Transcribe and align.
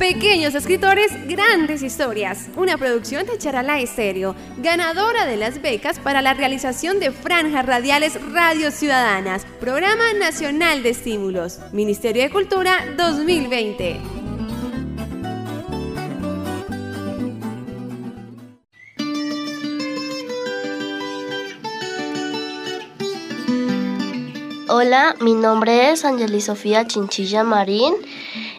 Pequeños 0.00 0.54
escritores, 0.54 1.12
grandes 1.28 1.82
historias. 1.82 2.48
Una 2.56 2.78
producción 2.78 3.26
de 3.26 3.36
Charala 3.36 3.80
Estéreo, 3.80 4.34
ganadora 4.56 5.26
de 5.26 5.36
las 5.36 5.60
becas 5.60 5.98
para 5.98 6.22
la 6.22 6.32
realización 6.32 7.00
de 7.00 7.10
franjas 7.10 7.66
radiales 7.66 8.18
Radio 8.32 8.70
Ciudadanas, 8.70 9.44
Programa 9.60 10.14
Nacional 10.18 10.82
de 10.82 10.88
Estímulos, 10.88 11.58
Ministerio 11.74 12.22
de 12.22 12.30
Cultura 12.30 12.82
2020. 12.96 14.00
Hola, 24.72 25.14
mi 25.20 25.34
nombre 25.34 25.90
es 25.90 26.06
Angeli 26.06 26.40
Sofía 26.40 26.86
Chinchilla 26.86 27.44
Marín. 27.44 27.92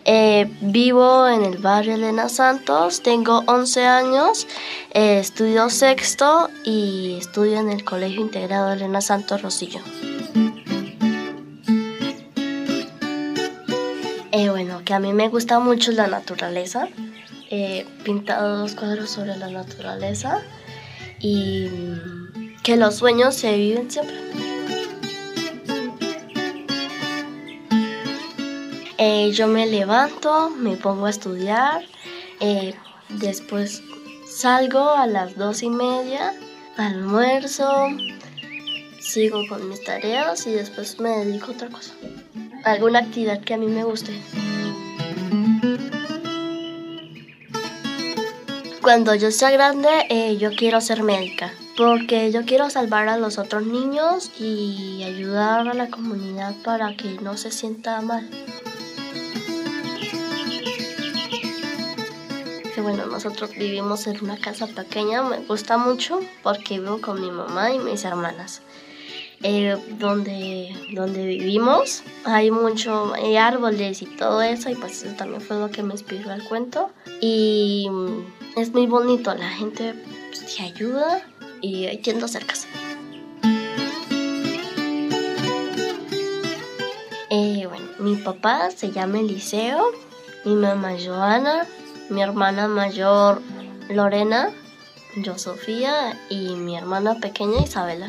Eh, 0.05 0.49
vivo 0.61 1.27
en 1.27 1.45
el 1.45 1.57
barrio 1.59 1.93
Elena 1.93 2.27
Santos, 2.27 3.01
tengo 3.01 3.43
11 3.45 3.85
años, 3.85 4.47
eh, 4.93 5.19
estudio 5.19 5.69
sexto 5.69 6.49
y 6.63 7.17
estudio 7.19 7.59
en 7.59 7.69
el 7.69 7.83
Colegio 7.83 8.21
Integrado 8.21 8.71
Elena 8.71 9.01
Santos 9.01 9.43
Rosillo. 9.43 9.79
Eh, 14.31 14.49
bueno, 14.49 14.81
que 14.83 14.93
a 14.95 14.99
mí 14.99 15.13
me 15.13 15.29
gusta 15.29 15.59
mucho 15.59 15.91
la 15.91 16.07
naturaleza. 16.07 16.87
He 17.51 17.85
pintado 18.03 18.57
dos 18.57 18.73
cuadros 18.73 19.11
sobre 19.11 19.37
la 19.37 19.49
naturaleza 19.49 20.41
y 21.19 21.69
que 22.63 22.75
los 22.75 22.95
sueños 22.95 23.35
se 23.35 23.55
viven 23.55 23.91
siempre. 23.91 24.15
Eh, 29.03 29.31
yo 29.31 29.47
me 29.47 29.65
levanto, 29.65 30.51
me 30.51 30.75
pongo 30.75 31.07
a 31.07 31.09
estudiar, 31.09 31.81
eh, 32.39 32.75
después 33.09 33.81
salgo 34.27 34.91
a 34.91 35.07
las 35.07 35.35
dos 35.35 35.63
y 35.63 35.71
media, 35.71 36.35
almuerzo, 36.77 37.87
sigo 38.99 39.41
con 39.49 39.67
mis 39.69 39.83
tareas 39.83 40.45
y 40.45 40.51
después 40.51 40.99
me 40.99 41.09
dedico 41.09 41.47
a 41.47 41.55
otra 41.55 41.69
cosa. 41.69 41.95
Alguna 42.63 42.99
actividad 42.99 43.41
que 43.41 43.55
a 43.55 43.57
mí 43.57 43.65
me 43.65 43.83
guste. 43.83 44.11
Cuando 48.83 49.15
yo 49.15 49.31
sea 49.31 49.49
grande, 49.49 49.89
eh, 50.09 50.37
yo 50.37 50.51
quiero 50.51 50.79
ser 50.79 51.01
médica, 51.01 51.51
porque 51.75 52.31
yo 52.31 52.45
quiero 52.45 52.69
salvar 52.69 53.09
a 53.09 53.17
los 53.17 53.39
otros 53.39 53.65
niños 53.65 54.29
y 54.39 55.01
ayudar 55.03 55.67
a 55.67 55.73
la 55.73 55.89
comunidad 55.89 56.53
para 56.63 56.95
que 56.95 57.15
no 57.15 57.35
se 57.35 57.49
sienta 57.49 57.99
mal. 58.01 58.29
Bueno, 62.79 63.05
nosotros 63.07 63.51
vivimos 63.53 64.07
en 64.07 64.23
una 64.23 64.37
casa 64.37 64.67
pequeña, 64.67 65.23
me 65.23 65.39
gusta 65.39 65.77
mucho 65.77 66.21
porque 66.41 66.79
vivo 66.79 67.01
con 67.01 67.19
mi 67.19 67.29
mamá 67.29 67.71
y 67.71 67.79
mis 67.79 68.05
hermanas. 68.05 68.61
Eh, 69.43 69.75
donde, 69.97 70.69
donde 70.93 71.25
vivimos 71.25 72.03
hay 72.25 72.51
mucho 72.51 73.11
hay 73.15 73.37
árboles 73.37 74.03
y 74.03 74.05
todo 74.05 74.39
eso 74.43 74.69
y 74.69 74.75
pues 74.75 75.01
eso 75.01 75.15
también 75.15 75.41
fue 75.41 75.57
lo 75.57 75.71
que 75.71 75.81
me 75.81 75.95
inspiró 75.95 76.29
al 76.29 76.43
cuento 76.43 76.91
y 77.21 77.87
mm, 77.89 78.59
es 78.59 78.71
muy 78.71 78.85
bonito 78.85 79.33
la 79.33 79.49
gente 79.49 79.95
pues, 80.29 80.55
te 80.55 80.61
ayuda 80.61 81.23
y 81.59 81.97
tiendas 82.03 82.33
cercas 82.33 82.67
eh, 87.31 87.65
bueno 87.67 87.87
mi 87.97 88.17
papá 88.17 88.69
se 88.69 88.91
llama 88.91 89.21
Eliseo 89.21 89.91
mi 90.45 90.53
mamá 90.53 90.93
Joana 91.03 91.65
mi 92.11 92.21
hermana 92.21 92.67
mayor 92.67 93.41
Lorena, 93.89 94.51
yo 95.15 95.37
Sofía 95.37 96.19
y 96.29 96.55
mi 96.55 96.77
hermana 96.77 97.15
pequeña 97.19 97.63
Isabela. 97.63 98.07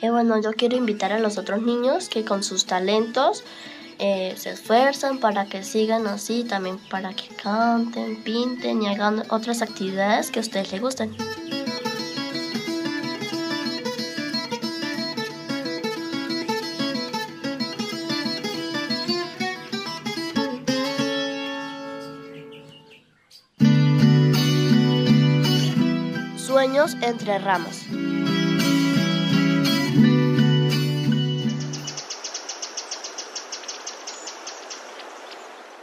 Y 0.00 0.08
bueno, 0.08 0.40
yo 0.40 0.52
quiero 0.52 0.76
invitar 0.76 1.12
a 1.12 1.18
los 1.18 1.38
otros 1.38 1.60
niños 1.60 2.08
que 2.08 2.24
con 2.24 2.44
sus 2.44 2.66
talentos 2.66 3.42
eh, 3.98 4.34
se 4.38 4.50
esfuerzan 4.50 5.18
para 5.18 5.46
que 5.46 5.64
sigan 5.64 6.06
así, 6.06 6.44
también 6.44 6.78
para 6.88 7.14
que 7.14 7.28
canten, 7.34 8.22
pinten 8.22 8.82
y 8.82 8.86
hagan 8.86 9.24
otras 9.30 9.60
actividades 9.60 10.30
que 10.30 10.38
a 10.38 10.42
ustedes 10.42 10.70
les 10.70 10.80
gusten. 10.80 11.16
Entre 26.78 27.38
ramos. 27.40 27.86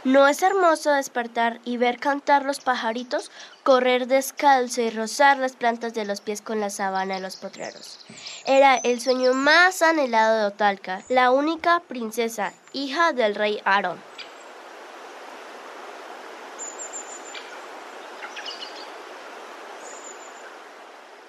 ¿No 0.04 0.28
es 0.28 0.40
hermoso 0.42 0.92
despertar 0.92 1.60
y 1.64 1.76
ver 1.76 1.98
cantar 1.98 2.44
los 2.44 2.60
pajaritos, 2.60 3.30
correr 3.64 4.06
descalzo 4.06 4.80
y 4.80 4.90
rozar 4.90 5.36
las 5.36 5.52
plantas 5.56 5.92
de 5.92 6.06
los 6.06 6.20
pies 6.22 6.40
con 6.40 6.60
la 6.60 6.70
sabana 6.70 7.16
de 7.16 7.20
los 7.20 7.36
potreros? 7.36 8.06
Era 8.46 8.76
el 8.76 9.00
sueño 9.00 9.34
más 9.34 9.82
anhelado 9.82 10.38
de 10.38 10.44
Otalca, 10.46 11.02
la 11.10 11.32
única 11.32 11.82
princesa, 11.88 12.54
hija 12.72 13.12
del 13.12 13.34
rey 13.34 13.60
Aarón. 13.64 14.00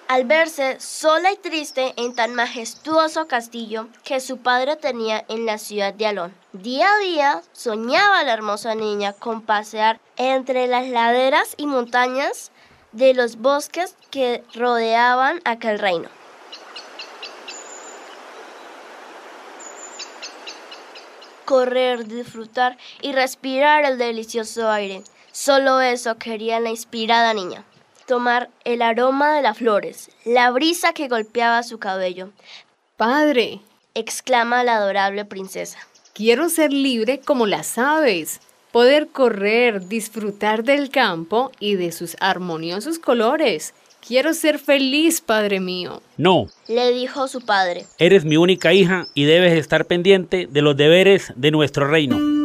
Al 0.08 0.24
verse 0.24 0.80
sola 0.80 1.32
y 1.32 1.36
triste 1.36 1.92
en 1.98 2.14
tan 2.14 2.34
majestuoso 2.34 3.28
castillo 3.28 3.88
que 4.04 4.20
su 4.20 4.38
padre 4.38 4.76
tenía 4.76 5.26
en 5.28 5.44
la 5.44 5.58
ciudad 5.58 5.92
de 5.92 6.06
Alón, 6.06 6.34
día 6.54 6.88
a 6.90 6.98
día 6.98 7.42
soñaba 7.52 8.22
la 8.22 8.32
hermosa 8.32 8.74
niña 8.74 9.12
con 9.12 9.42
pasear 9.42 10.00
entre 10.16 10.66
las 10.66 10.88
laderas 10.88 11.52
y 11.58 11.66
montañas 11.66 12.52
de 12.92 13.12
los 13.12 13.36
bosques 13.36 13.96
que 14.10 14.42
rodeaban 14.54 15.42
aquel 15.44 15.78
reino. 15.78 16.08
Correr, 21.44 22.06
disfrutar 22.06 22.78
y 23.02 23.12
respirar 23.12 23.84
el 23.84 23.98
delicioso 23.98 24.70
aire. 24.70 25.04
Solo 25.32 25.82
eso 25.82 26.16
quería 26.16 26.60
la 26.60 26.70
inspirada 26.70 27.34
niña 27.34 27.62
tomar 28.08 28.48
el 28.64 28.82
aroma 28.82 29.36
de 29.36 29.42
las 29.42 29.58
flores, 29.58 30.10
la 30.24 30.50
brisa 30.50 30.94
que 30.94 31.06
golpeaba 31.06 31.62
su 31.62 31.78
cabello. 31.78 32.30
Padre, 32.96 33.60
exclama 33.94 34.64
la 34.64 34.76
adorable 34.76 35.24
princesa. 35.26 35.78
Quiero 36.14 36.48
ser 36.48 36.72
libre 36.72 37.20
como 37.20 37.46
las 37.46 37.78
aves, 37.78 38.40
poder 38.72 39.08
correr, 39.08 39.86
disfrutar 39.88 40.64
del 40.64 40.90
campo 40.90 41.52
y 41.60 41.76
de 41.76 41.92
sus 41.92 42.16
armoniosos 42.18 42.98
colores. 42.98 43.74
Quiero 44.04 44.32
ser 44.32 44.58
feliz, 44.58 45.20
Padre 45.20 45.60
mío. 45.60 46.00
No, 46.16 46.46
le 46.66 46.92
dijo 46.92 47.28
su 47.28 47.42
padre. 47.42 47.84
Eres 47.98 48.24
mi 48.24 48.38
única 48.38 48.72
hija 48.72 49.06
y 49.12 49.24
debes 49.24 49.52
estar 49.52 49.84
pendiente 49.84 50.48
de 50.50 50.62
los 50.62 50.76
deberes 50.76 51.32
de 51.36 51.50
nuestro 51.50 51.86
reino. 51.86 52.37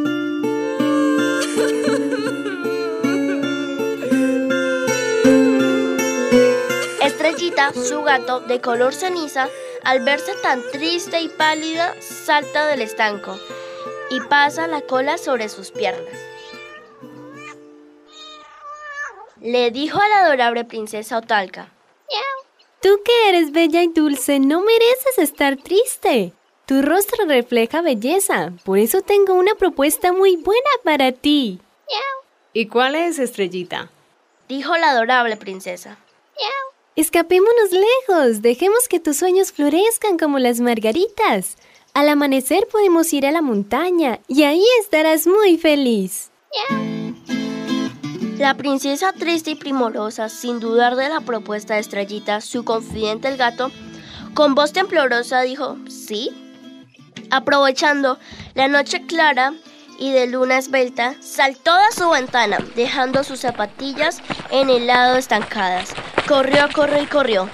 Su 7.73 8.03
gato, 8.03 8.39
de 8.41 8.61
color 8.61 8.94
ceniza, 8.94 9.50
al 9.84 10.03
verse 10.03 10.34
tan 10.41 10.61
triste 10.72 11.22
y 11.22 11.29
pálida, 11.29 11.95
salta 12.01 12.67
del 12.67 12.81
estanco 12.81 13.38
y 14.09 14.19
pasa 14.21 14.68
la 14.68 14.81
cola 14.81 15.18
sobre 15.18 15.50
sus 15.50 15.71
piernas. 15.71 16.13
Le 19.42 19.71
dijo 19.71 20.00
a 20.00 20.07
la 20.07 20.19
adorable 20.19 20.63
princesa 20.65 21.18
Otalca. 21.18 21.69
Tú 22.81 23.00
que 23.03 23.30
eres 23.30 23.51
bella 23.53 23.81
y 23.81 23.88
dulce, 23.88 24.39
no 24.39 24.62
mereces 24.62 25.18
estar 25.18 25.56
triste. 25.56 26.33
Tu 26.65 26.81
rostro 26.81 27.25
refleja 27.25 27.81
belleza, 27.81 28.51
por 28.65 28.77
eso 28.77 29.01
tengo 29.01 29.33
una 29.33 29.56
propuesta 29.56 30.12
muy 30.12 30.36
buena 30.36 30.69
para 30.83 31.12
ti. 31.12 31.62
¿Y 32.51 32.68
cuál 32.68 32.95
es, 32.95 33.19
estrellita? 33.19 33.89
Dijo 34.47 34.75
la 34.77 34.92
adorable 34.92 35.38
princesa. 35.38 35.97
Escapémonos 36.95 37.72
lejos, 37.72 38.44
dejemos 38.44 38.88
que 38.88 39.00
tus 39.00 39.18
sueños 39.18 39.51
florezcan 39.51 40.19
como 40.19 40.38
las 40.38 40.60
margaritas. 40.60 41.57
Al 41.95 42.07
amanecer 42.07 42.68
podemos 42.72 43.12
ir 43.13 43.25
a 43.25 43.31
la 43.31 43.42
montaña 43.42 44.19
y 44.28 44.44
ahí 44.44 44.63
estarás 44.80 45.25
muy 45.25 45.57
feliz. 45.57 46.30
La 48.38 48.56
princesa 48.56 49.12
triste 49.12 49.51
y 49.51 49.56
primorosa, 49.56 50.30
sin 50.30 50.60
dudar 50.60 50.95
de 50.95 51.10
la 51.10 51.22
propuesta 51.22 51.74
de 51.74 51.80
Estrellita, 51.80 52.42
su 52.42 52.63
confidente 52.63 53.28
el 53.28 53.38
gato, 53.38 53.72
con 54.36 54.54
voz 54.54 54.72
temblorosa 54.72 55.42
dijo, 55.42 55.78
sí. 55.90 56.30
Aprovechando 57.31 58.19
La 58.54 58.68
noche 58.68 59.07
clara 59.07 59.56
y 59.98 60.12
de 60.12 60.28
luna 60.28 60.60
esbelta 60.60 61.16
saltó 61.22 61.75
de 61.75 61.92
su 61.95 62.07
ventana, 62.12 62.60
dejando 62.75 63.24
sus 63.24 63.40
zapatillas 63.40 64.22
en 64.51 64.69
el 64.69 64.86
lado 64.86 65.18
estancadas. 65.18 65.95
Corrió, 66.27 66.69
corrió 66.73 67.03
y 67.03 67.05
corrió. 67.05 67.49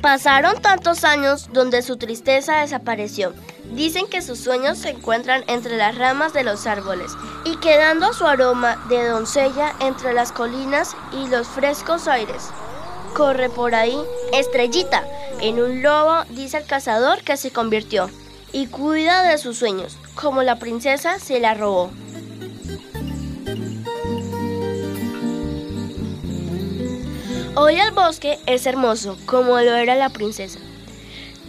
Pasaron 0.00 0.62
tantos 0.62 1.02
años 1.02 1.50
donde 1.52 1.82
su 1.82 1.96
tristeza 1.96 2.60
desapareció. 2.60 3.34
Dicen 3.72 4.06
que 4.06 4.22
sus 4.22 4.38
sueños 4.38 4.78
se 4.78 4.90
encuentran 4.90 5.44
entre 5.48 5.76
las 5.76 5.98
ramas 5.98 6.32
de 6.32 6.44
los 6.44 6.66
árboles 6.66 7.12
y 7.44 7.56
quedando 7.56 8.12
su 8.12 8.26
aroma 8.26 8.82
de 8.88 9.06
doncella 9.06 9.74
entre 9.80 10.14
las 10.14 10.32
colinas 10.32 10.96
y 11.12 11.28
los 11.28 11.48
frescos 11.48 12.06
aires. 12.08 12.48
Corre 13.12 13.50
por 13.50 13.74
ahí, 13.74 13.98
estrellita, 14.32 15.04
en 15.40 15.60
un 15.60 15.82
lobo, 15.82 16.24
dice 16.30 16.58
el 16.58 16.64
cazador 16.64 17.22
que 17.22 17.36
se 17.36 17.50
convirtió, 17.50 18.08
y 18.52 18.66
cuida 18.66 19.22
de 19.22 19.38
sus 19.38 19.58
sueños, 19.58 19.98
como 20.14 20.42
la 20.42 20.58
princesa 20.58 21.18
se 21.18 21.40
la 21.40 21.54
robó. 21.54 21.90
Hoy 27.54 27.74
el 27.80 27.90
bosque 27.90 28.38
es 28.46 28.66
hermoso, 28.66 29.18
como 29.26 29.58
lo 29.58 29.74
era 29.74 29.96
la 29.96 30.10
princesa. 30.10 30.60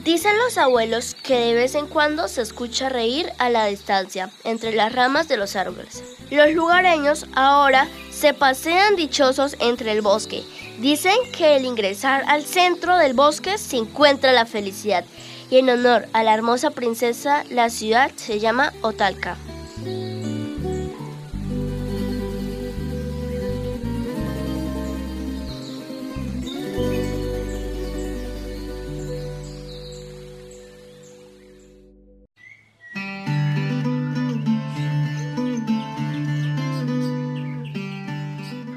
Dicen 0.04 0.38
los 0.40 0.58
abuelos 0.58 1.14
que 1.14 1.38
de 1.38 1.54
vez 1.54 1.76
en 1.76 1.86
cuando 1.86 2.28
se 2.28 2.42
escucha 2.42 2.90
reír 2.90 3.32
a 3.38 3.50
la 3.50 3.66
distancia, 3.66 4.32
entre 4.44 4.74
las 4.74 4.92
ramas 4.92 5.28
de 5.28 5.38
los 5.38 5.56
árboles. 5.56 6.04
Los 6.32 6.52
lugareños 6.54 7.28
ahora 7.36 7.88
se 8.10 8.34
pasean 8.34 8.96
dichosos 8.96 9.56
entre 9.60 9.92
el 9.92 10.02
bosque. 10.02 10.44
Dicen 10.80 11.16
que 11.38 11.58
el 11.58 11.66
ingresar 11.66 12.24
al 12.28 12.44
centro 12.44 12.98
del 12.98 13.14
bosque 13.14 13.58
se 13.58 13.78
encuentra 13.78 14.32
la 14.32 14.46
felicidad. 14.46 15.06
Y 15.52 15.58
en 15.58 15.70
honor 15.70 16.08
a 16.14 16.24
la 16.24 16.34
hermosa 16.34 16.72
princesa, 16.72 17.44
la 17.50 17.70
ciudad 17.70 18.12
se 18.16 18.40
llama 18.40 18.72
Otalca. 18.82 19.36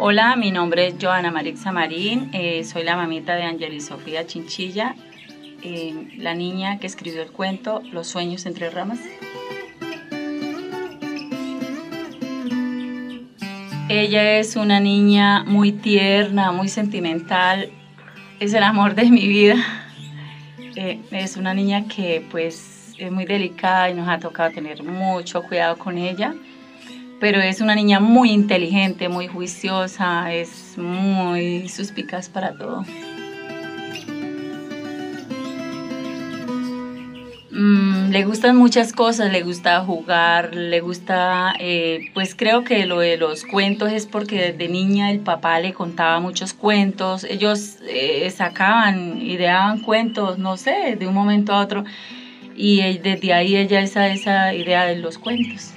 Hola, 0.05 0.37
mi 0.37 0.51
nombre 0.51 0.89
es 0.89 0.95
Joana 1.01 1.31
Marixa 1.31 1.71
Marín, 1.71 2.31
eh, 2.33 2.65
soy 2.65 2.83
la 2.83 2.97
mamita 2.97 3.37
de 3.37 3.45
Angeli 3.45 3.81
Sofía 3.81 4.27
Chinchilla, 4.27 4.95
la 6.19 6.35
niña 6.35 6.79
que 6.79 6.87
escribió 6.87 7.23
el 7.23 7.31
cuento 7.31 7.83
Los 7.93 8.09
sueños 8.09 8.47
entre 8.47 8.71
ramas. 8.71 8.99
Ella 13.89 14.39
es 14.39 14.57
una 14.57 14.81
niña 14.81 15.45
muy 15.45 15.73
tierna, 15.73 16.51
muy 16.53 16.69
sentimental, 16.69 17.71
es 18.41 18.55
el 18.55 18.63
amor 18.63 18.95
de 18.95 19.11
mi 19.11 19.27
vida. 19.29 19.57
Eh, 20.77 21.01
es 21.11 21.37
una 21.37 21.53
niña 21.53 21.87
que 21.87 22.27
pues 22.31 22.95
es 22.97 23.13
muy 23.13 23.27
delicada 23.27 23.91
y 23.91 23.95
nos 23.95 24.09
ha 24.09 24.19
tocado 24.19 24.51
tener 24.51 24.83
mucho 24.83 25.43
cuidado 25.43 25.77
con 25.77 25.99
ella 25.99 26.35
pero 27.23 27.41
es 27.41 27.61
una 27.61 27.77
niña 27.77 28.01
muy 28.01 28.33
inteligente, 28.33 29.09
muy 29.09 29.29
juiciosa, 29.29 30.35
es 30.35 30.77
muy 30.77 31.69
suspicaz 31.69 32.29
para 32.29 32.59
todo. 32.59 32.85
Mm, 37.55 38.09
le 38.13 38.25
gustan 38.25 38.57
muchas 38.57 38.95
cosas, 38.95 39.31
le 39.31 39.43
gusta 39.43 39.85
jugar, 39.85 40.55
le 40.55 40.81
gusta, 40.81 41.53
eh, 41.59 42.11
pues 42.15 42.35
creo 42.35 42.65
que 42.65 42.87
lo 42.87 43.01
de 43.01 43.19
los 43.19 43.45
cuentos 43.45 43.93
es 43.93 44.07
porque 44.07 44.53
desde 44.53 44.73
niña 44.73 45.11
el 45.11 45.21
papá 45.21 45.61
le 45.61 45.75
contaba 45.75 46.19
muchos 46.19 46.55
cuentos, 46.55 47.25
ellos 47.25 47.77
eh, 47.87 48.31
sacaban, 48.31 49.21
ideaban 49.21 49.81
cuentos, 49.81 50.39
no 50.39 50.57
sé, 50.57 50.97
de 50.99 51.07
un 51.07 51.13
momento 51.13 51.53
a 51.53 51.61
otro, 51.61 51.85
y 52.57 52.97
desde 52.99 53.35
ahí 53.35 53.55
ella 53.57 53.83
esa, 53.83 54.09
esa 54.09 54.55
idea 54.55 54.87
de 54.87 54.97
los 54.97 55.19
cuentos. 55.19 55.73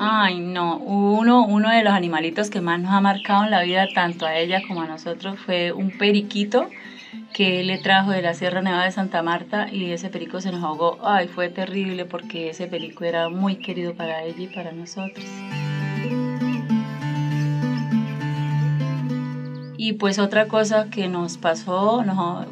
Ay, 0.00 0.40
no, 0.40 0.78
uno, 0.78 1.46
uno 1.46 1.70
de 1.70 1.84
los 1.84 1.92
animalitos 1.92 2.50
que 2.50 2.60
más 2.60 2.80
nos 2.80 2.90
ha 2.90 3.00
marcado 3.00 3.44
en 3.44 3.52
la 3.52 3.62
vida, 3.62 3.86
tanto 3.94 4.26
a 4.26 4.36
ella 4.36 4.60
como 4.66 4.82
a 4.82 4.88
nosotros, 4.88 5.38
fue 5.38 5.70
un 5.70 5.96
periquito 5.96 6.68
que 7.32 7.62
le 7.62 7.78
trajo 7.78 8.10
de 8.10 8.22
la 8.22 8.34
Sierra 8.34 8.62
Nevada 8.62 8.84
de 8.84 8.92
Santa 8.92 9.22
Marta 9.22 9.68
y 9.70 9.92
ese 9.92 10.08
perico 10.08 10.40
se 10.40 10.52
nos 10.52 10.62
ahogó. 10.62 10.98
Ay, 11.02 11.28
fue 11.28 11.48
terrible 11.48 12.04
porque 12.04 12.50
ese 12.50 12.66
perico 12.66 13.04
era 13.04 13.28
muy 13.28 13.56
querido 13.56 13.94
para 13.94 14.22
ella 14.22 14.42
y 14.42 14.46
para 14.48 14.72
nosotros. 14.72 15.26
Y 19.76 19.94
pues 19.94 20.18
otra 20.18 20.46
cosa 20.46 20.90
que 20.90 21.08
nos 21.08 21.38
pasó 21.38 22.04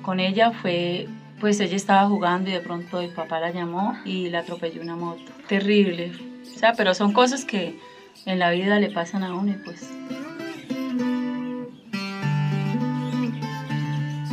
con 0.02 0.18
ella 0.18 0.50
fue, 0.50 1.06
pues 1.38 1.60
ella 1.60 1.76
estaba 1.76 2.08
jugando 2.08 2.50
y 2.50 2.54
de 2.54 2.60
pronto 2.60 3.00
el 3.00 3.10
papá 3.10 3.38
la 3.38 3.50
llamó 3.50 3.96
y 4.04 4.30
la 4.30 4.40
atropelló 4.40 4.82
una 4.82 4.96
moto. 4.96 5.22
Terrible, 5.48 6.12
sea, 6.60 6.74
pero 6.74 6.94
son 6.94 7.12
cosas 7.12 7.44
que 7.44 7.78
en 8.26 8.38
la 8.38 8.50
vida 8.50 8.78
le 8.78 8.90
pasan 8.90 9.24
a 9.24 9.34
uno 9.34 9.52
y 9.52 9.54
pues... 9.54 9.90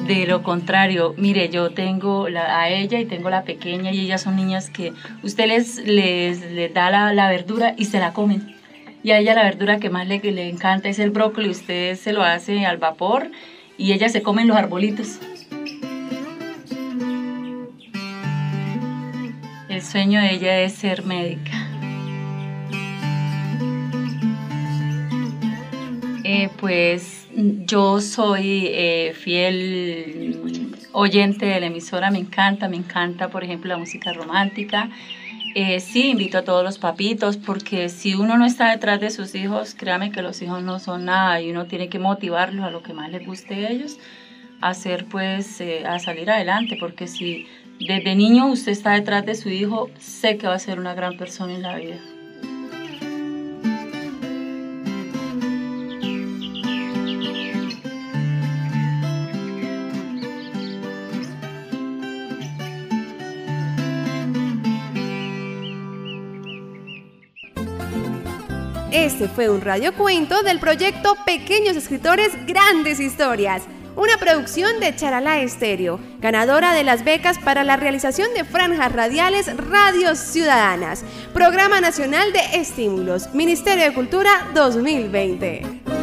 De 0.08 0.26
lo 0.26 0.42
contrario, 0.42 1.14
mire, 1.18 1.50
yo 1.50 1.72
tengo 1.72 2.28
a 2.28 2.70
ella 2.70 2.98
y 2.98 3.06
tengo 3.06 3.30
la 3.30 3.44
pequeña 3.44 3.92
y 3.92 4.00
ellas 4.00 4.22
son 4.22 4.38
niñas 4.38 4.70
que 4.70 4.94
usted 5.22 5.48
les, 5.48 5.80
les, 5.86 6.74
da 6.74 7.12
la, 7.12 7.30
verdura 7.30 7.76
y 7.78 7.86
se 7.86 8.00
la 8.00 8.14
comen. 8.14 8.56
Y 9.04 9.12
a 9.12 9.20
ella 9.20 9.36
la 9.36 9.44
verdura 9.44 9.80
que 9.80 9.90
más 9.90 10.08
le, 10.08 10.20
le 10.20 10.48
encanta 10.48 10.88
es 10.88 11.00
el 11.00 11.10
brócoli, 11.10 11.50
usted 11.50 11.96
se 11.96 12.14
lo 12.14 12.24
hace 12.24 12.66
al 12.66 12.78
vapor 12.78 13.30
y 13.78 13.92
ellas 13.92 14.14
se 14.14 14.22
comen 14.22 14.48
los 14.48 14.56
arbolitos. 14.56 15.20
El 19.68 19.82
sueño 19.82 20.22
de 20.22 20.32
ella 20.32 20.62
es 20.62 20.72
ser 20.72 21.04
médica. 21.04 21.52
Eh, 26.24 26.50
pues 26.60 27.17
yo 27.38 28.02
soy 28.02 28.68
eh, 28.72 29.14
fiel 29.16 30.40
oyente 30.92 31.46
de 31.46 31.60
la 31.60 31.68
emisora, 31.68 32.10
me 32.10 32.18
encanta, 32.18 32.68
me 32.68 32.78
encanta, 32.78 33.30
por 33.30 33.44
ejemplo, 33.44 33.70
la 33.70 33.78
música 33.78 34.12
romántica. 34.12 34.90
Eh, 35.54 35.80
sí, 35.80 36.10
invito 36.10 36.40
a 36.40 36.44
todos 36.44 36.64
los 36.64 36.80
papitos, 36.80 37.38
porque 37.38 37.90
si 37.90 38.16
uno 38.16 38.38
no 38.38 38.46
está 38.46 38.72
detrás 38.72 39.00
de 39.00 39.12
sus 39.12 39.36
hijos, 39.36 39.76
créame 39.76 40.12
que 40.12 40.24
los 40.24 40.42
hijos 40.42 40.64
no 40.64 40.80
son 40.80 41.06
nada 41.06 41.40
y 41.40 41.52
uno 41.52 41.66
tiene 41.66 41.90
que 41.90 42.00
motivarlos 42.00 42.66
a 42.66 42.72
lo 42.72 42.82
que 42.82 42.94
más 42.94 43.12
les 43.12 43.24
guste 43.24 43.68
a 43.68 43.70
ellos, 43.70 44.00
a 44.60 44.70
hacer 44.70 45.06
pues, 45.06 45.62
a 45.86 46.00
salir 46.00 46.32
adelante, 46.32 46.76
porque 46.80 47.06
si 47.08 47.46
desde 47.80 48.16
niño 48.16 48.48
usted 48.48 48.72
está 48.72 48.94
detrás 48.94 49.26
de 49.28 49.36
su 49.36 49.50
hijo, 49.50 49.92
sé 50.00 50.38
que 50.38 50.48
va 50.48 50.56
a 50.56 50.60
ser 50.60 50.80
una 50.80 50.96
gran 50.96 51.18
persona 51.18 51.54
en 51.54 51.62
la 51.62 51.76
vida. 51.76 52.00
Este 68.92 69.28
fue 69.28 69.50
un 69.50 69.60
radiocuento 69.60 70.44
del 70.44 70.62
proyecto 70.62 71.18
Pequeños 71.26 71.76
Escritores 71.76 72.32
Grandes 72.48 73.02
Historias, 73.02 73.64
una 73.98 74.16
producción 74.18 74.80
de 74.80 74.96
Charalá 74.96 75.42
Estéreo, 75.42 76.00
ganadora 76.20 76.74
de 76.74 76.86
las 76.86 77.04
becas 77.04 77.38
para 77.38 77.66
la 77.66 77.76
realización 77.76 78.34
de 78.34 78.46
franjas 78.46 78.94
radiales 78.94 79.52
Radios 79.58 80.20
Ciudadanas, 80.20 81.04
Programa 81.34 81.82
Nacional 81.82 82.32
de 82.32 82.62
Estímulos, 82.62 83.34
Ministerio 83.34 83.84
de 83.84 83.94
Cultura 83.94 84.32
2020. 84.54 85.97